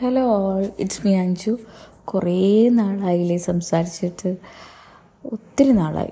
Hello 0.00 0.22
all 0.22 0.70
it's 0.78 1.06
me 1.06 1.14
Anju 1.14 1.58
കുറേ 2.04 2.68
നാളായില്ലേ 2.68 3.36
സംസാരിച്ചിട്ട്. 3.36 4.36
ഒത്തിരി 5.32 5.70
നാളായി. 5.70 6.10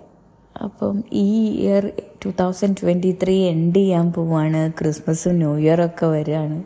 അപ്പം 0.65 1.05
ഈ 1.13 1.57
year 1.63 1.93
two 2.25 2.31
thousand 2.41 2.77
twenty 2.83 3.19
three 3.23 3.49
end 3.49 3.75
ചെയ്യാൻ 3.75 4.13
പോവാണ്. 4.13 4.73
ക്രിസ്മസും 4.73 5.35
ന്യൂ 5.35 5.57
ഇയറൊക്കെ 5.57 6.07
വരികയാണ് 6.07 6.63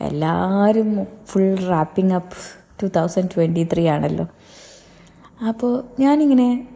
എല്ലാവരും 0.00 1.06
full 1.26 1.54
wrapping 1.54 2.14
up 2.14 2.36
two 2.82 2.86
thousand 2.86 3.28
twenty 3.36 3.68
three 3.72 3.86
ആണല്ലോ. 3.86 4.26
അപ്പോൾ 5.48 5.84
ഞാനിങ്ങനെ 6.00 6.68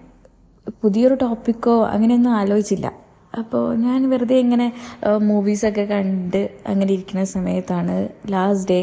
പുതിയൊരു 0.82 1.14
ടോപ്പിക്കോ 1.14 1.86
അങ്ങനെയൊന്നും 1.86 2.30
ആലോചിച്ചില്ല. 2.30 3.01
അപ്പോൾ 3.38 3.64
ഞാൻ 3.76 4.00
വെറുതെ 4.10 4.36
ഇങ്ങനെ 4.36 4.66
മൂവീസൊക്കെ 5.28 5.84
കണ്ട് 5.84 6.40
അങ്ങനെ 6.66 6.88
ഇരിക്കുന്ന 6.92 7.24
സമയത്താണ് 7.24 7.94
ലാസ്റ്റ് 8.30 8.68
ഡേ 8.70 8.80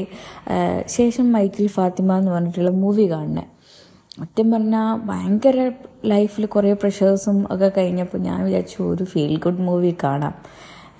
ശേഷം 0.97 1.25
മൈക്കിൾ 1.31 1.67
ഫാത്തിമ 1.67 2.17
എന്ന് 2.17 2.31
പറഞ്ഞിട്ടുള്ള 2.31 2.71
മൂവി 2.83 3.05
കാണുന്നത് 3.11 3.47
സത്യം 4.21 4.47
പറഞ്ഞാൽ 4.51 4.87
ഭയങ്കര 5.09 5.57
ലൈഫിൽ 6.05 6.45
കുറേ 6.45 6.71
പ്രഷേഴ്സും 6.73 7.37
ഒക്കെ 7.53 7.69
കഴിഞ്ഞപ്പോൾ 7.77 8.21
ഞാൻ 8.29 8.39
വിചാരിച്ചു 8.47 8.79
ഒരു 8.93 9.03
ഫീൽ 9.03 9.33
ഗുഡ് 9.45 9.65
മൂവി 9.67 9.91
കാണാം. 10.03 10.35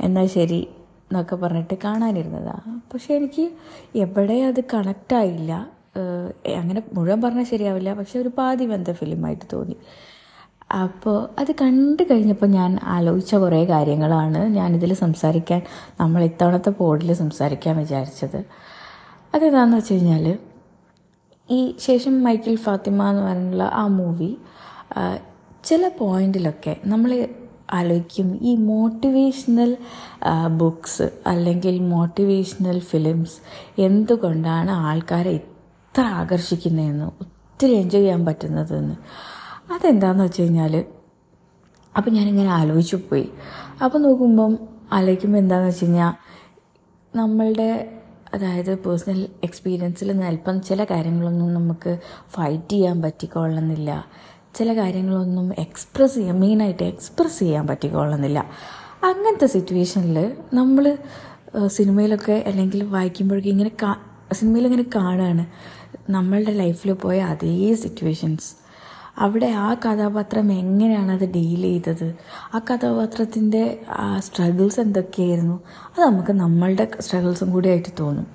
എന്നാൽ 0.02 0.28
ശരി 0.36 0.60
എന്നൊക്കെ 1.08 1.36
പറഞ്ഞിട്ട് 1.36 1.76
കാണാനിരുന്നതാണ് 1.84 2.72
പക്ഷേ 2.92 3.12
എനിക്ക് 3.16 3.46
എവിടെ 4.06 4.38
അത് 4.50 4.62
കണക്റ്റായില്ല 4.74 5.52
അങ്ങനെ 6.60 6.82
മുഴുവൻ 6.94 7.20
പറഞ്ഞാൽ 7.22 7.48
ശരിയാവില്ല. 7.54 7.94
പക്ഷെ 7.94 8.16
ഒരു 8.20 8.32
പാതി 8.38 8.66
ബന്ധ 8.66 8.92
ഫിലിമായിട്ട് 8.92 9.46
തോന്നി. 9.54 9.78
അപ്പോൾ 10.72 11.30
അത് 11.40 11.52
കണ്ടു 11.62 12.04
കഴിഞ്ഞപ്പോൾ 12.12 12.46
ഞാൻ 12.46 12.80
ആലോചിച്ച 12.84 13.36
കുറേ 13.36 13.66
കാര്യങ്ങളാണ് 13.66 14.48
ഞാനിതിൽ 14.48 14.94
സംസാരിക്കാൻ 14.94 15.62
നമ്മൾ 16.00 16.24
ഇത്തവണത്തെ 16.24 16.70
പോഡിൽ 16.70 17.14
സംസാരിക്കാൻ 17.14 17.78
വിചാരിച്ചത്. 17.78 18.46
അതെന്താണെന്ന് 19.34 19.78
വെച്ച് 19.78 19.94
കഴിഞ്ഞാൽ 19.94 20.38
ഈ 21.50 21.76
ശേഷം 21.80 22.24
മൈക്കിൾ 22.24 22.56
ഫാത്തിമ 22.56 23.10
എന്ന് 23.10 23.22
പറഞ്ഞുള്ള 23.22 23.64
ആ 23.64 23.88
മൂവി 23.88 24.38
ചില 25.64 25.92
പോയിന്റിലൊക്കെ 26.00 26.78
നമ്മൾ 26.86 27.30
ആലോചിക്കും 27.74 28.40
ഈ 28.42 28.56
മോട്ടിവേഷണൽ 28.56 29.78
ബുക്സ് 30.58 31.12
അല്ലെങ്കിൽ 31.28 31.80
മോട്ടിവേഷണൽ 31.80 32.80
ഫിലിംസ് 32.80 33.38
എന്തുകൊണ്ടാണ് 33.78 34.72
ആൾക്കാരെ 34.72 35.32
ഇത്ര 35.32 36.02
ആകർഷിക്കുന്നതെന്ന് 36.02 37.06
ഒത്തിരി 37.06 37.74
എൻജോയ് 37.74 38.02
ചെയ്യാൻ 38.02 38.26
പറ്റുന്നതെന്ന്. 38.26 38.96
അതെന്താണെന്ന് 39.70 40.24
വെച്ച് 40.24 40.42
കഴിഞ്ഞാൽ 40.42 40.74
അപ്പം 41.96 42.12
ഞാനിങ്ങനെ 42.14 42.50
ആലോചിച്ചു 42.52 42.98
പോയി. 43.10 43.28
അപ്പോൾ 43.84 44.00
നോക്കുമ്പം 44.00 44.52
ആലോചിക്കുമ്പോൾ 44.92 45.40
എന്താണെന്ന് 45.40 45.70
വെച്ച് 45.70 45.86
കഴിഞ്ഞാൽ 45.86 46.12
നമ്മളുടെ 47.14 47.70
അതായത് 48.34 48.74
പേഴ്സണൽ 48.76 49.20
എക്സ്പീരിയൻസിൽ 49.44 50.10
അല്പം 50.24 50.62
ചില 50.62 50.84
കാര്യങ്ങളൊന്നും 50.84 51.54
നമുക്ക് 51.54 51.92
ഫൈറ്റ് 52.30 52.72
ചെയ്യാൻ 52.72 53.02
പറ്റിക്കൊള്ളുന്നില്ല 53.02 53.92
ചില 54.56 54.70
കാര്യങ്ങളൊന്നും 54.78 55.48
എക്സ്പ്രസ് 55.60 56.16
ചെയ്യാൻ 56.16 56.38
മെയിനായിട്ട് 56.40 56.84
എക്സ്പ്രസ് 56.84 57.40
ചെയ്യാൻ 57.40 57.68
പറ്റിക്കൊള്ളുന്നില്ല 57.68 58.40
അങ്ങനത്തെ 59.04 59.48
സിറ്റുവേഷനിൽ 59.48 60.18
നമ്മൾ 60.54 60.86
സിനിമയിലൊക്കെ 61.68 62.44
അല്ലെങ്കിൽ 62.46 62.84
വായിക്കുമ്പോഴേക്കും 62.90 63.52
ഇങ്ങനെ 63.52 63.72
കാ 63.84 63.92
സിനിമയിലിങ്ങനെ 64.32 64.86
കാണുകയാണ് 64.96 65.46
നമ്മളുടെ 66.10 66.52
ലൈഫിൽ 66.54 66.94
പോയ 66.94 67.20
അതേ 67.30 67.54
സിറ്റുവേഷൻസ് 67.76 68.50
അവിടെ 69.18 69.46
ആ 69.46 69.74
കഥാപാത്രം 69.74 70.52
എങ്ങനെയാണ് 70.52 71.12
അത് 71.12 71.26
ഡീൽ 71.32 71.62
ചെയ്തത്? 71.62 72.16
ആ 72.56 72.60
കഥാപാത്രത്തിന്റെ 72.60 73.80
ആ 73.90 74.20
സ്ട്രഗിൾസ് 74.20 74.80
എന്തൊക്കെയായിരുന്നു? 74.80 75.60
അത് 75.92 76.06
നമുക്ക് 76.06 76.32
നമ്മളുടെ 76.32 76.88
സ്ട്രഗിൾസും 77.00 77.52
കൂടി 77.52 77.70
ആയിട്ട് 77.70 77.90
തോന്നും. 78.00 78.28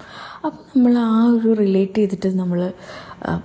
അപ്പോൾ 0.44 0.62
നമ്മൾ 0.76 0.98
ആ 0.98 1.26
ഒരു 1.26 1.52
റിലേറ്റ് 1.52 1.98
ചെയ്തിട്ട് 1.98 2.38
നമ്മൾ 2.38 2.72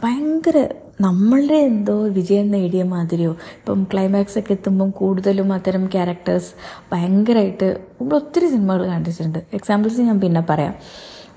ഭയങ്കര 0.03 0.69
നമ്മളുടെ 1.01 1.53
എന്തോ 1.53 2.03
വിജയം 2.03 2.51
നേടിയ 2.51 2.83
മാതിരിയോ 2.83 3.31
ഇപ്പം 3.31 3.83
ക്ലൈമാക്സ് 3.93 4.39
ഒക്കെ 4.39 4.53
എത്തുമ്പം 4.53 4.89
കൂടുതലും 4.91 5.53
അത്തരം 5.53 5.85
ക്യാരക്ടേഴ്സ് 5.85 6.49
ഭയങ്കരമായിട്ട് 6.91 7.67
നമ്മൾ 8.01 8.15
ഒത്തിരി 8.15 8.47
സിനിമകൾ 8.47 8.87
കണ്ടിട്ടുണ്ട്. 8.87 9.39
എക്സാമ്പിൾസ് 9.53 10.01
ഞാൻ 10.01 10.19
പിന്നെ 10.19 10.41
പറയാം. 10.49 10.75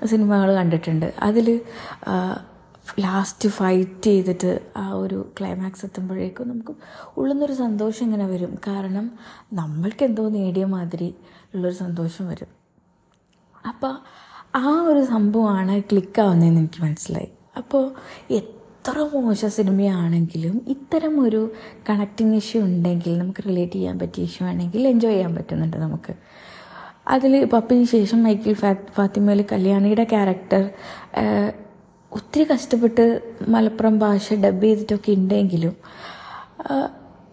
സിനിമകൾ 0.05 0.55
കണ്ടിട്ടുണ്ട്. 0.55 1.13
അതിൽ 1.21 1.59
ലാസ്റ്റ് 2.99 3.49
ഫൈറ്റ് 3.49 4.03
ചെയ്തിട്ട് 4.03 4.59
ആ 4.77 4.89
ഒരു 4.93 5.25
ക്ലൈമാക്സ് 5.39 5.85
എത്തുമ്പോഴേക്കും 5.85 6.49
നമുക്ക് 6.49 6.73
ഉള്ളുന്നൊരു 7.17 7.53
സന്തോഷം 7.53 8.05
ഇങ്ങനെ 8.05 8.25
വരും. 8.25 8.57
കാരണം 8.67 9.11
നമ്മൾക്ക് 9.53 10.03
എന്തോ 10.03 10.29
നേടിയ 10.29 10.65
മാതിരി 10.65 11.15
ഉള്ളൊരു 11.55 11.75
സന്തോഷം 11.75 12.27
വരും. 12.27 12.47
അപ്പോൾ 13.67 13.93
ആ 14.55 14.81
ഒരു 14.81 15.03
സംഭവമാണ് 15.05 15.81
ക്ലിക്കാവുന്നതെന്ന് 15.81 16.59
എനിക്ക് 16.59 16.83
മനസ്സിലായി. 16.83 17.31
അപ്പോൾ 17.57 17.83
എത്ര 18.29 19.09
മോശ 19.13 19.45
സിനിമയാണെങ്കിലും 19.45 20.65
ഇത്തരം 20.67 21.19
ഒരു 21.19 21.41
കണക്റ്റിംഗ് 21.89 22.35
ഇഷ്യൂ 22.35 22.61
ഉണ്ടെങ്കിൽ 22.61 23.17
നമുക്ക് 23.17 23.43
റിലേറ്റ് 23.49 23.73
ചെയ്യാൻ 23.73 23.99
പറ്റിയ 23.99 24.23
ഇഷ്യൂ 24.23 24.47
ആണെങ്കിൽ 24.47 24.87
എൻജോയ് 24.87 25.13
ചെയ്യാൻ 25.13 25.35
പറ്റുന്നുണ്ട് 25.35 25.77
നമുക്ക്. 25.77 26.13
അതിൽ 27.07 27.45
പപ്പിന് 27.45 27.83
ശേഷം 27.83 28.23
മൈക്കിൾ 28.23 28.53
ഫാ 28.53 28.75
ഫാത്തിമയിൽ 28.97 29.41
കല്യാണിയുടെ 29.51 30.03
ക്യാരക്ടർ 30.03 30.63
ഒത്തിരി 32.17 32.43
കഷ്ടപ്പെട്ട് 32.51 33.03
മലപ്പുറം 33.53 33.95
ഭാഷ 33.99 34.33
ഡബ് 34.43 34.63
ചെയ്തിട്ടൊക്കെ 34.63 35.11
ഉണ്ടെങ്കിലും 35.11 35.75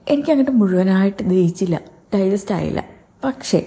എനിക്കങ്ങോട്ട് 0.09 0.53
മുഴുവനായിട്ട് 0.61 1.23
ദഹിച്ചില്ല 1.23 1.77
ഡൈജസ്റ്റ് 2.15 2.55
ആയില്ല. 2.55 2.81
പക്ഷേ 3.25 3.61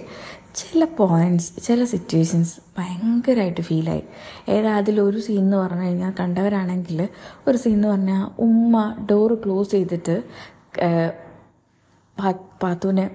ചില 0.60 0.84
പോയിന്റ്സ് 0.98 1.48
ചില 1.66 1.84
സിറ്റുവേഷൻസ് 1.84 2.54
ഭയങ്കരമായിട്ട് 2.78 3.60
ഫീലായി 3.60 4.02
ഏതാ 4.54 4.72
അതിലൊരു 4.76 5.18
സീൻ 5.18 5.38
എന്ന് 5.38 5.56
പറഞ്ഞു 5.56 5.86
കഴിഞ്ഞാൽ 5.86 6.12
കണ്ടവരാണെങ്കിൽ 6.20 7.08
ഒരു 7.48 7.56
സീൻ 7.56 7.74
എന്ന് 7.74 7.88
പറഞ്ഞാൽ 7.88 8.22
ഉമ്മ 8.46 8.74
ഡോർ 9.10 9.32
ക്ലോസ് 9.44 9.70
ചെയ്തിട്ട് 9.70 10.16
പാത്തുവിനെ 12.62 13.06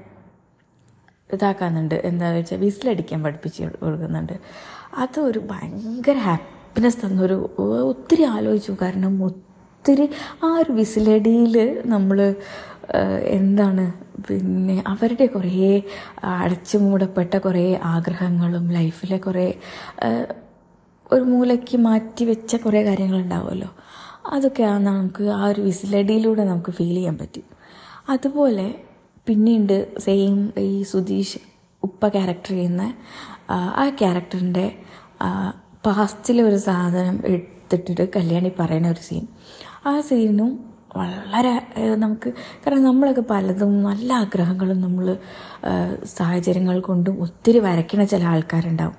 ഇതാക്കാനുണ്ട് 1.34 1.96
എന്താ 2.10 2.30
വെച്ചാൽ 2.32 2.60
വിസിലടിക്കാൻ 2.60 3.20
പഠിപ്പിച്ച് 3.24 3.64
കൊടുക്കുന്നുണ്ട്. 3.84 4.36
അതൊരു 5.04 5.42
ഭയങ്കര 5.52 6.18
ഹാപ്പിനെസ് 6.70 7.00
തന്നൊരു 7.06 7.36
ഒത്തിരി 7.92 8.24
ആലോചിച്ചു. 8.24 8.74
കാരണം 8.82 9.14
ഒത്തിരി 9.26 10.06
ആ 10.44 10.50
ഒരു 10.58 10.72
വിസിലടിയിൽ 10.72 11.56
നമ്മൾ 11.86 12.20
എന്താണ് 13.38 13.86
പിന്നെ 14.28 14.76
അവരുടെ 14.88 15.26
കുറേ 15.26 15.72
അടച്ചു 16.24 16.78
മൂടപ്പെട്ട 16.78 17.34
കുറേ 17.38 17.66
ആഗ്രഹങ്ങളും 17.94 18.66
ലൈഫിലെ 18.70 19.18
കുറേ 19.18 19.48
ഒരു 21.12 21.24
മൂലയ്ക്ക് 21.32 21.78
മാറ്റി 21.78 22.26
വെച്ച 22.26 22.56
കുറേ 22.56 22.84
കാര്യങ്ങളുണ്ടാവുമല്ലോ. 22.84 23.72
അതൊക്കെയാണ് 24.28 24.86
നമുക്ക് 24.88 25.26
ആ 25.40 25.42
ഒരു 25.46 25.62
വിസിലടിയിലൂടെ 25.62 26.44
നമുക്ക് 26.44 26.72
ഫീൽ 26.72 26.96
ചെയ്യാൻ 26.96 27.18
പറ്റും. 27.18 27.48
അതുപോലെ 28.10 28.68
പിന്നീട് 29.28 29.78
സെയിം 30.00 30.38
ഈ 30.58 30.84
സുധീഷ് 30.84 31.42
ഉപ്പ 31.84 32.08
ക്യാരക്ടർ 32.08 32.54
ചെയ്യുന്ന 32.56 32.94
ആ 33.52 33.86
ക്യാരക്ടറിന്റെ 34.00 34.68
പാസ്റ്റിലെ 35.84 36.42
ഒരു 36.44 36.58
സാധനം 36.68 37.18
എടുത്തിട്ടിട്ട് 37.26 38.06
കല്യാണി 38.16 38.50
പറയുന്ന 38.60 38.88
ഒരു 38.88 39.04
സീൻ 39.08 39.26
ആ 39.90 39.94
സീനും 40.08 40.50
വളരെ 40.98 41.54
നമുക്ക് 42.04 42.30
കാരണം 42.62 42.84
നമ്മളൊക്കെ 42.84 43.24
പലതും 43.32 43.72
നല്ല 43.84 44.10
ആഗ്രഹങ്ങളും 44.14 44.80
നമ്മൾ 44.82 45.08
സാഹചര്യങ്ങൾ 46.18 46.78
കൊണ്ടും 46.80 47.16
ഒത്തിരി 47.26 47.60
വരയ്ക്കണ 47.60 48.04
ചില 48.04 48.24
ആൾക്കാരുണ്ടാവും. 48.24 48.98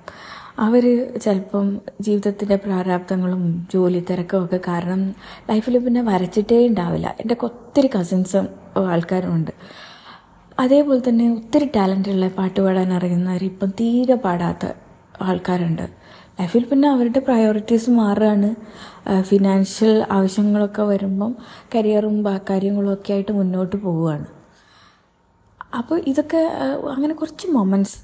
അവർ 0.59 0.85
ചിലപ്പം 1.25 1.67
ജീവിതത്തിന്റെ 2.01 2.57
പ്രാരാബ്ദങ്ങളും 2.57 3.43
ജോലി 3.73 4.01
തിരക്കും 4.11 4.41
ഒക്കെ 4.45 4.61
കാരണം 4.69 5.03
ലൈഫിൽ 5.51 5.79
പിന്നെ 5.85 6.03
വരച്ചിട്ടേ 6.03 6.59
ഉണ്ടാവില്ല. 6.69 7.09
എന്റെ 7.21 7.37
ഒത്തിരി 7.49 7.91
കസിൻസും 7.97 8.47
ആൾക്കാരുമുണ്ട് 8.95 9.53
അതേപോലെ 10.59 11.01
തന്നെ 11.09 11.27
ഒത്തിരി 11.37 11.67
ടാലന്റുള്ള 11.77 12.27
പാട്ട് 12.39 12.61
പാടാൻ 12.65 12.91
അറിയുന്നവർ 12.93 13.45
ഇപ്പം 13.45 13.71
തീരെ 13.81 14.17
പാടാത്ത 14.27 14.67
ആൾക്കാരുണ്ട്. 15.29 15.87
ലൈഫിൽ 16.41 16.65
പിന്നെ 16.65 16.89
അവരുടെ 16.89 17.19
പ്രയോറിറ്റീസ് 17.19 17.91
മാറുകയാണ് 17.91 18.49
ഫിനാൻഷ്യൽ 19.21 19.95
ആവശ്യങ്ങളൊക്കെ 20.11 20.83
വരുമ്പം 20.83 21.33
കരിയറും 21.75 22.17
കാര്യങ്ങളും 22.51 22.93
ഒക്കെ 22.93 23.13
ആയിട്ട് 23.13 23.33
മുന്നോട്ട് 23.33 23.77
പോവുകയാണ്. 23.77 24.29
അപ്പോൾ 25.79 25.99
ഇതൊക്കെ 26.11 26.41
അങ്ങനെ 26.95 27.15
കുറച്ച് 27.15 27.47
മൊമെന്റ്സ് 27.49 27.99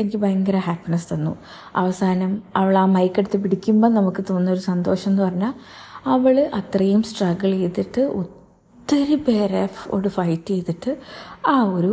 എനിക്ക് 0.00 0.16
ഭയങ്കര 0.16 0.56
ഹാപ്പിനെസ് 0.56 1.14
തന്നു. 1.14 1.32
അവസാനം 1.76 2.42
അവൾ 2.56 2.78
ആ 2.78 2.84
മൈക്കെടുത്ത് 2.96 3.38
പിടിക്കുമ്പോൾ 3.42 3.88
നമുക്ക് 3.88 4.22
തോന്നുന്ന 4.30 4.54
ഒരു 4.56 4.62
സന്തോഷം 4.70 5.10
എന്ന് 5.10 5.22
പറഞ്ഞാൽ 5.22 5.54
അവൾ 6.14 6.36
അത്രയും 6.60 7.02
സ്ട്രഗിൾ 7.02 7.52
ചെയ്തിട്ട് 7.60 8.02
ഒത്തിരി 8.20 9.14
പേരെ 9.28 9.62
ഫൈറ്റ് 10.16 10.48
ചെയ്തിട്ട് 10.48 10.92
ആ 11.46 11.56
ഒരു 11.76 11.92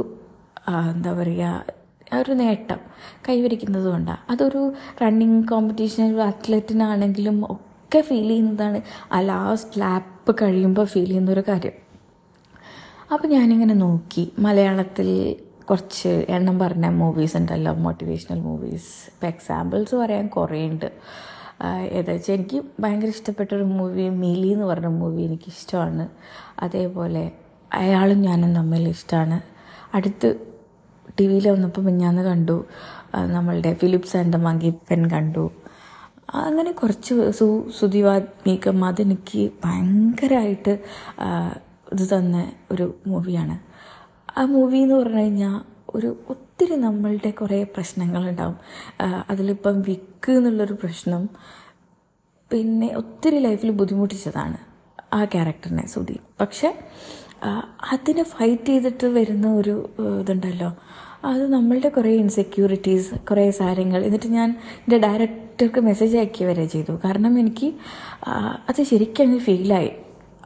എന്താ 0.93 1.13
പറയുക 1.13 1.80
ഒരു 2.17 2.31
നേട്ടം 2.31 2.79
കൈവരിക്കുന്നത് 3.29 3.85
കൊണ്ടാണ് 3.85 4.31
അതൊരു 4.31 4.73
റണ്ണിങ് 5.01 5.47
കോമ്പറ്റീഷൻ 5.47 6.15
ഒരു 6.15 6.21
അത്ലറ്റിനാണെങ്കിലും 6.21 7.51
ഒക്കെ 7.51 8.01
ഫീൽ 8.01 8.27
ചെയ്യുന്നതാണ് 8.27 8.81
ആ 9.11 9.19
ലാസ്റ്റ് 9.19 9.81
ലാപ്പ് 9.81 10.35
കഴിയുമ്പോൾ 10.41 10.85
ഫീൽ 10.85 11.05
ചെയ്യുന്നൊരു 11.05 11.43
കാര്യം. 11.47 11.71
അപ്പോൾ 13.13 13.27
ഞാനിങ്ങനെ 13.27 13.73
നോക്കി. 13.73 14.31
മലയാളത്തിൽ 14.39 15.35
കുറച്ച് 15.69 16.25
എണ്ണം 16.29 16.59
പറഞ്ഞ 16.59 16.85
മൂവീസ് 16.85 17.37
ഉണ്ടല്ലോ 17.37 17.73
മോട്ടിവേഷണൽ 17.73 18.39
മൂവീസ് 18.39 18.91
ഇപ്പം 19.07 19.27
എക്സാമ്പിൾസ് 19.27 19.95
പറയാൻ 19.95 20.27
കുറേ 20.27 20.69
ഉണ്ട്. 20.69 20.91
ഏതാ 21.91 22.11
വെച്ചാൽ 22.11 22.33
എനിക്ക് 22.33 22.61
ഭയങ്കര 22.79 23.07
ഇഷ്ടപ്പെട്ടൊരു 23.07 23.63
മൂവി 23.63 24.09
മീലി 24.09 24.47
എന്ന് 24.47 24.65
പറഞ്ഞ 24.65 24.87
മൂവി 24.87 25.21
എനിക്കിഷ്ടമാണ്. 25.21 26.09
അതേപോലെ 26.59 27.31
അയാളും 27.73 28.21
ഞാനും 28.21 28.55
തമ്മിൽ 28.55 28.87
ഇഷ്ടമാണ് 28.89 29.41
അടുത്ത് 29.93 30.50
ടി 31.19 31.25
വിയിൽ 31.27 31.49
വന്നപ്പോൾ 31.49 31.81
മിഞ്ഞാന്ന് 31.81 32.21
കണ്ടു. 32.21 32.65
നമ്മളുടെ 33.15 33.73
ഫിലിപ്സ് 33.73 34.17
ആൻഡ് 34.17 34.37
മങ്കി 34.37 34.69
പെൻ 34.89 35.01
കണ്ടു. 35.11 35.51
അങ്ങനെ 36.33 36.71
കുറച്ച് 36.71 37.31
സു 37.31 37.47
സുതിവാത്മീകം 37.79 38.85
അതെനിക്ക് 38.85 39.41
ഭയങ്കരമായിട്ട് 39.65 40.73
ഇത് 41.93 42.05
തന്ന 42.13 42.51
ഒരു 42.71 42.95
മൂവിയാണ്. 43.07 43.55
ആ 44.39 44.43
മൂവി 44.45 44.77
എന്ന് 44.77 44.95
പറഞ്ഞു 44.95 45.21
കഴിഞ്ഞാൽ 45.21 45.55
ഒരു 45.95 46.09
ഒത്തിരി 46.29 46.75
നമ്മളുടെ 46.75 47.29
കുറേ 47.29 47.63
പ്രശ്നങ്ങളുണ്ടാവും. 47.63 48.57
അതിലിപ്പം 49.29 49.81
വിക്ക് 49.81 50.31
എന്നുള്ളൊരു 50.31 50.73
പ്രശ്നം 50.73 51.29
പിന്നെ 52.51 52.87
ഒത്തിരി 52.97 53.39
ലൈഫിൽ 53.39 53.71
ബുദ്ധിമുട്ടിച്ചതാണ് 53.71 54.57
ആ 55.13 55.25
ക്യാരക്ടറിനെ 55.25 55.85
സുധി. 55.87 56.19
പക്ഷെ 56.41 56.69
അതിനെ 57.93 58.23
ഫൈറ്റ് 58.23 58.65
ചെയ്തിട്ട് 58.65 59.07
വരുന്ന 59.07 59.47
ഒരു 59.53 59.75
ഇതുണ്ടല്ലോ. 60.21 60.69
അത് 61.25 61.53
നമ്മളുടെ 61.53 61.89
കുറേ 61.89 62.11
ഇൻസെക്യൂരിറ്റീസ് 62.15 63.15
കുറേ 63.29 63.51
കാര്യങ്ങൾ 63.61 64.05
എന്നിട്ട് 64.05 64.27
ഞാൻ 64.27 64.49
എന്റെ 64.83 64.97
ഡയറക്ടർക്ക് 64.97 65.79
മെസ്സേജ് 65.79 66.17
അയക്കുക 66.17 66.45
വരെ 66.47 66.65
ചെയ്തു. 66.65 66.99
കാരണം 67.05 67.39
എനിക്ക് 67.39 67.67
അത് 68.69 68.81
ശരിക്കും 68.83 69.23
അങ്ങ് 69.23 69.39
ഫീലായി 69.39 69.91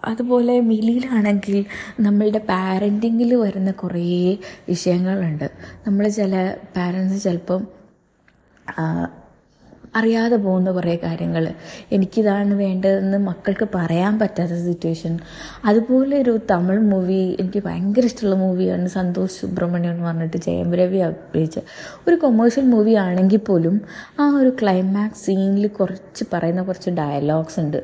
അതുപോലെ 0.05 0.59
മിലിയിലാണെങ്കിൽ 0.61 1.65
നമ്മളുടെ 1.99 2.41
പാരന്റിങ്ങിൽ 2.49 3.33
വരുന്ന 3.35 3.71
കുറേ 3.71 4.37
വിഷയങ്ങളുണ്ട്. 4.69 5.47
നമ്മൾ 5.87 6.07
ചില 6.09 6.55
പാരൻസ് 6.77 7.23
ചിലപ്പം 7.23 7.61
അറിയാതെ 9.95 10.35
പോകുന്ന 10.35 10.71
കുറേ 10.71 10.99
കാര്യങ്ങൾ 11.03 11.53
എനിക്കിതാണ് 11.91 12.53
വേണ്ടതെന്ന് 12.53 13.17
മക്കൾക്ക് 13.17 13.67
പറയാൻ 13.75 14.19
പറ്റാത്ത 14.19 14.51
സിറ്റുവേഷൻ 14.51 15.19
അതുപോലെ 15.65 16.21
ഒരു 16.21 16.39
തമിഴ് 16.51 16.79
മൂവി 16.79 17.37
എനിക്ക് 17.39 17.63
ഭയങ്കര 17.63 18.05
ഇഷ്ടമുള്ള 18.05 18.35
മൂവിയാണ് 18.35 18.87
സന്തോഷ് 18.87 19.41
സുബ്രഹ്മണ്യം 19.41 19.91
എന്ന് 19.91 20.05
പറഞ്ഞിട്ട് 20.05 20.37
ജയം 20.37 20.75
രവി 20.75 20.97
അഭിനയിച്ച. 20.97 21.59
ഒരു 22.07 22.15
കൊമേഴ്ഷ്യൽ 22.15 22.65
മൂവി 22.65 22.93
ആണെങ്കിൽ 22.93 23.37
പോലും 23.37 23.81
ആ 24.19 24.37
ഒരു 24.37 24.51
ക്ലൈമാക്സ് 24.61 25.25
സീനിൽ 25.25 25.67
കുറച്ച് 25.67 26.25
പറയുന്ന 26.33 26.63
കുറച്ച് 26.63 26.89
ഡയലോഗ്സ് 26.89 27.59
ഉണ്ട്. 27.59 27.79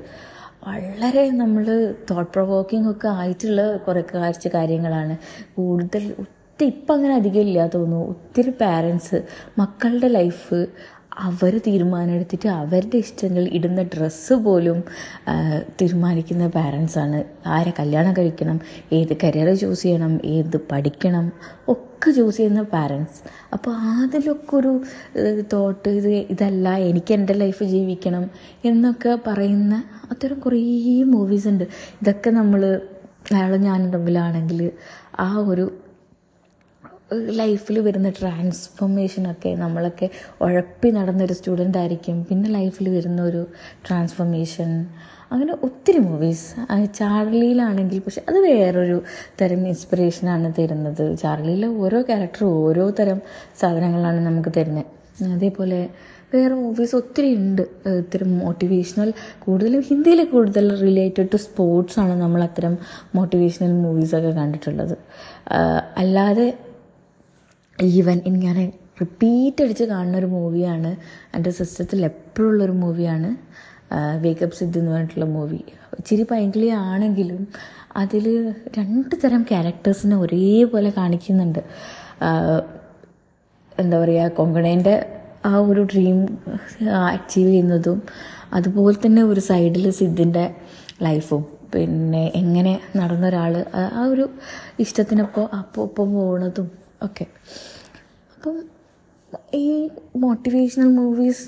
വളരെ 0.68 1.32
നമ്മൾ 1.32 1.66
തോട്ട് 2.12 2.32
പ്രൊവോക്കിംഗ് 2.34 2.92
ഒക്കെ 2.92 3.08
ആയിട്ടുള്ള 3.08 3.78
കുറേ 3.78 4.02
കുറച്ച് 4.02 4.50
കാര്യങ്ങളാണ്. 4.50 5.18
കൂടുതൽ 5.56 6.16
ഒത്തിരി 6.20 6.68
ഇപ്പം 6.68 6.96
അങ്ങനെ 6.96 7.14
അധികം 7.16 7.42
ഇല്ല 7.42 7.68
തോന്നുന്നു. 7.68 8.10
ഒത്തിരി 8.10 8.50
പാരൻസ് 8.50 9.24
മക്കളുടെ 9.60 10.08
ലൈഫ് 10.08 10.68
അവർ 11.12 11.60
തീരുമാനമെടുത്തിട്ട് 11.60 12.48
അവരുടെ 12.50 12.98
ഇഷ്ടങ്ങൾ 12.98 13.44
ഇടുന്ന 13.52 13.82
ഡ്രസ്സ് 13.84 14.34
പോലും 14.34 14.78
തീരുമാനിക്കുന്ന 15.82 16.48
പാരൻസാണ് 16.48 17.20
ആരെ 17.46 17.74
കല്യാണം 17.80 18.14
കഴിക്കണം 18.18 18.58
ഏത് 18.92 19.14
കരിയർ 19.24 19.54
ചൂസ് 19.54 19.84
ചെയ്യണം 19.84 20.20
ഏത് 20.26 20.58
പഠിക്കണം 20.72 21.26
ഒക്കെ 21.68 22.12
ചൂസ് 22.12 22.38
ചെയ്യുന്ന 22.38 22.62
പാരൻസ് 22.64 23.20
അപ്പോൾ 23.54 23.74
അതിലൊക്കെ 23.96 24.56
ഒരു 24.56 24.72
തോട്ട് 25.54 25.90
ഇത് 25.90 26.10
ഇതല്ല 26.30 26.70
എനിക്ക് 26.82 27.14
എന്റെ 27.14 27.34
ലൈഫ് 27.34 27.64
ജീവിക്കണം 27.64 28.24
എന്നൊക്കെ 28.66 29.20
പറയുന്ന 29.28 29.74
അത്തരം 30.12 30.40
കുറേ 30.40 30.62
മൂവീസ് 31.06 31.48
ഉണ്ട്. 31.48 31.64
ഇതൊക്കെ 32.02 32.30
നമ്മൾ 32.30 32.64
അയാളും 33.32 33.62
ഞാനും 33.62 33.94
തമ്മിലാണെങ്കിൽ 33.94 34.72
ആ 35.20 35.38
ഒരു 35.48 35.66
ലൈഫിൽ 37.40 37.80
വരുന്ന 37.80 38.10
ട്രാൻസ്ഫോർമേഷനൊക്കെ 38.10 39.50
നമ്മളൊക്കെ 39.56 40.08
ഉഴപ്പി 40.46 40.90
നടന്നൊരു 40.90 41.34
സ്റ്റുഡന്റ് 41.34 41.78
ആയിരിക്കും. 41.78 42.18
പിന്നെ 42.30 42.50
ലൈഫിൽ 42.50 42.90
വരുന്ന 42.90 43.22
ഒരു 43.22 43.42
ട്രാൻസ്ഫോർമേഷൻ 43.88 44.70
അങ്ങനെ 45.34 45.54
ഒത്തിരി 45.66 46.00
മൂവീസ് 46.00 46.48
ചാർലിയിലാണെങ്കിൽ 47.00 48.00
പക്ഷെ 48.06 48.22
അത് 48.30 48.38
വേറൊരു 48.48 48.98
തരം 49.42 49.68
ഇൻസ്പിറേഷനാണ് 49.68 50.54
തരുന്നത്. 50.60 51.18
ചാർലിയിലെ 51.22 51.68
ഓരോ 51.68 52.02
ക്യാരക്ടർ 52.02 52.44
ഓരോ 52.46 52.90
തരം 53.00 53.22
സാധനങ്ങളാണ് 53.62 54.26
നമുക്ക് 54.26 54.54
തരുന്നത് 54.58 54.90
അതേപോലെ 55.36 55.90
വേറെ 56.34 56.56
മൂവീസ് 56.56 56.96
ഒത്തിരി 56.96 57.30
ഉണ്ട്. 57.36 57.62
ഇത്തരം 58.02 58.30
മോട്ടിവേഷണൽ 58.40 59.10
കൂടുതലും 59.46 59.82
ഹിന്ദിയിൽ 59.90 60.20
കൂടുതൽ 60.34 60.66
റിലേറ്റഡ് 60.82 61.30
ടു 61.34 61.36
സ്പോർട്സ് 61.36 62.00
ആണ് 62.00 62.14
നമ്മൾ 62.22 62.42
അത്തരം 62.44 62.78
മോട്ടിവേഷണൽ 63.16 63.74
മൂവീസൊക്കെ 63.86 64.32
കണ്ടിട്ടുള്ളത്. 64.42 64.96
അല്ലാതെ 65.98 66.54
ഈവൻ 67.82 68.22
ഇങ്ങനെ 68.26 68.74
റിപ്പീറ്റ് 69.02 69.64
അടിച്ച് 69.64 69.84
കാണുന്ന 69.84 70.18
ഒരു 70.18 70.26
മൂവിയാണ് 70.26 70.96
എന്റെ 71.36 71.52
സിസ്റ്റത്തിൽ 71.52 72.06
എപ്പോഴും 72.06 72.50
ഉള്ളൊരു 72.50 72.72
മൂവിയാണ് 72.72 73.36
വേക്കപ്പ് 74.18 74.56
സിദ്ധു 74.56 74.80
എന്ന് 74.80 74.92
പറഞ്ഞിട്ടുള്ള 74.92 75.26
മൂവി 75.26 75.64
ഇച്ചിരി 75.98 76.24
പൈങ്കിളി 76.24 76.68
ആണെങ്കിലും 76.68 77.48
അതിൽ 77.96 78.54
രണ്ട് 78.78 79.16
തരം 79.24 79.42
ക്യാരക്ടേഴ്സിനെ 79.44 80.16
ഒരേപോലെ 80.16 80.90
കാണിക്കുന്നുണ്ട്. 80.90 81.60
എന്താ 83.80 84.00
പറയുക 84.00 84.28
കൊങ്കണേന്റെ 84.28 85.08
ആ 85.46 85.58
ഒരു 85.58 85.82
ഡ്രീം 85.82 86.18
അച്ചീവ് 87.12 87.50
ചെയ്യുന്നതും 87.50 88.02
അതുപോലെ 88.54 88.98
തന്നെ 89.06 89.24
ഒരു 89.24 89.40
സൈഡിൽ 89.40 89.92
സിദ്ധിന്റെ 89.92 90.56
ലൈഫും 91.02 91.46
പിന്നെ 91.74 92.32
എങ്ങനെ 92.36 92.80
നടന്ന 92.96 93.28
ഒരാൾ 93.28 93.66
ആ 93.76 94.04
ഒരു 94.04 94.30
ഇഷ്ടത്തിനൊപ്പം 94.80 95.48
അപ്പോൾ 95.56 95.82
ഒപ്പം 95.82 96.14
പോകുന്നതും 96.14 96.81
ഒക്കെ 97.06 97.26
അപ്പം 98.36 98.58
ഈ 99.54 99.90
മോട്ടിവേഷണൽ 100.16 100.88
മൂവീസ് 100.88 101.46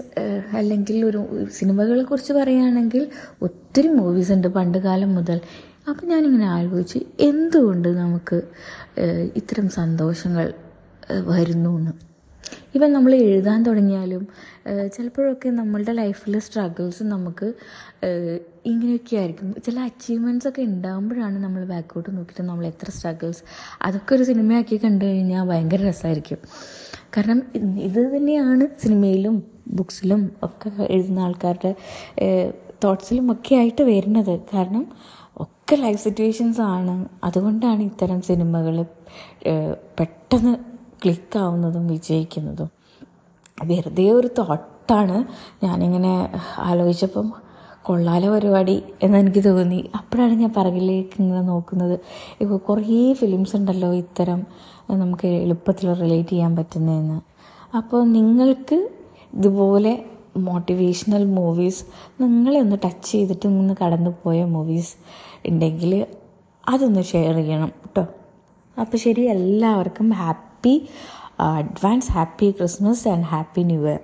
അല്ലെങ്കിൽ 0.57 1.05
ഒരു 1.05 1.21
സിനിമകളെ 1.51 2.03
കുറിച്ച് 2.03 2.33
പറയുകയാണെങ്കിൽ 2.33 3.03
ഒത്തിരി 3.41 3.87
മൂവീസ് 3.87 4.31
ഉണ്ട് 4.31 4.47
പണ്ട് 4.47 4.77
കാലം 4.77 5.15
മുതൽ. 5.15 5.39
അപ്പം 5.89 6.05
ഞാനിങ്ങനെ 6.07 6.47
ആലോചിച്ച് 6.47 6.99
എന്തുകൊണ്ട് 7.19 7.89
നമുക്ക് 7.97 8.37
ഇത്തരം 9.35 9.69
സന്തോഷങ്ങൾ 9.69 10.53
വരുന്നു 11.11 11.71
എന്ന്? 11.77 11.93
ഇവൻ 12.75 12.93
നമ്മൾ 12.93 13.15
എഴുതാൻ 13.15 13.63
തുടങ്ങിയാലും 13.63 14.23
ചിലപ്പോഴൊക്കെ 14.95 15.49
നമ്മളുടെ 15.49 15.91
ലൈഫിലെ 15.91 16.39
സ്ട്രഗിൾസ് 16.39 17.03
നമുക്ക് 17.03 17.47
ഇങ്ങനെയൊക്കെ 18.65 19.15
ആയിരിക്കും. 19.15 19.55
ചില 19.65 19.79
അച്ചീവ്മെന്റ്സ് 19.79 20.47
ഒക്കെ 20.47 20.61
ഉണ്ടാകുമ്പോഴാണ് 20.61 21.43
നമ്മൾ 21.43 21.65
ബാക്കോട്ട് 21.65 22.17
നോക്കിയിട്ട് 22.17 22.43
നമ്മൾ 22.49 22.65
എത്ര 22.65 22.89
സ്ട്രഗിൾസ് 22.89 23.43
അതൊക്കെ 23.81 24.15
ഒരു 24.15 24.23
സിനിമയാക്കി 24.23 24.77
കണ്ടു 24.83 25.05
കഴിഞ്ഞാൽ 25.05 25.43
ഭയങ്കര 25.47 25.81
രസമായിരിക്കും 25.89 26.37
കാരണം 27.17 27.39
ഇത് 27.79 28.17
തന്നെയാണ് 28.17 28.67
സിനിമയിലും 28.83 29.43
ബുക്സിലും 29.67 30.31
ഒക്കെ 30.43 30.69
എഴുതുന്ന 30.89 31.19
ആൾക്കാരുടെ 31.19 31.71
തോട്ട്സിലും 32.83 33.31
ഒക്കെ 33.31 33.55
ആയിട്ട് 33.55 33.83
വരുന്നത്. 33.83 34.39
കാരണം 34.53 34.85
ഒക്കെ 35.37 35.75
ലൈഫ് 35.75 36.01
സിറ്റുവേഷൻസ് 36.03 36.61
ആണ്. 36.61 36.95
അതുകൊണ്ടാണ് 37.23 37.81
ഇത്തരം 37.81 38.21
സിനിമകൾ 38.21 38.85
പെട്ടെന്ന് 39.99 40.53
ക്ലിക്കാവുന്നതും 41.03 41.87
വിജയിക്കുന്നതും. 41.87 42.69
വെറുതെ 43.63 44.11
ഒരു 44.11 44.29
തോട്ടാണ് 44.37 45.17
ഞാനിങ്ങനെ 45.65 46.13
ആലോചിച്ചപ്പം 46.59 47.27
കൊള്ളാലോ 47.87 48.27
പരിപാടി 48.35 48.75
എന്നെനിക്ക് 49.03 49.41
തോന്നി. 49.47 49.79
അപ്പോഴാണ് 49.95 50.33
ഞാൻ 50.33 50.53
പറകിലേക്ക് 50.57 51.15
ഇങ്ങനെ 51.21 51.41
നോക്കുന്നത്. 51.51 51.95
ഇപ്പോൾ 52.41 52.57
കുറേ 52.67 53.01
ഫിലിംസ് 53.21 53.55
ഉണ്ടല്ലോ 53.55 53.89
ഇത്തരം 53.93 54.39
നമുക്ക് 55.01 55.27
എളുപ്പത്തിൽ 55.45 55.87
റിലേറ്റ് 55.93 56.29
ചെയ്യാൻ 56.29 56.55
പറ്റുന്നതെന്ന്. 56.55 57.19
അപ്പോൾ 57.77 58.01
നിങ്ങൾക്ക് 58.17 58.77
ഇതുപോലെ 59.37 59.93
മോട്ടിവേഷണൽ 60.37 61.23
മൂവീസ് 61.37 61.83
നിങ്ങളെ 62.21 62.59
ഒന്ന് 62.59 62.77
ടച്ച് 62.85 63.11
ചെയ്തിട്ട് 63.11 63.47
നിന്ന് 63.47 63.73
കടന്നു 63.81 64.11
പോയ 64.23 64.39
മൂവീസ് 64.45 64.93
ഉണ്ടെങ്കിൽ 65.47 65.93
അതൊന്ന് 66.63 67.01
ഷെയർ 67.01 67.35
ചെയ്യണം 67.35 67.71
കേട്ടോ 67.81 68.03
അപ്പോൾ 68.77 68.97
ശരി 68.97 69.23
എല്ലാവർക്കും 69.35 70.07
happy 70.11 70.73
advance 71.39 72.11
happy 72.11 72.47
Christmas 72.51 73.07
and 73.07 73.23
happy 73.23 73.61
new 73.63 73.81
year 73.83 74.01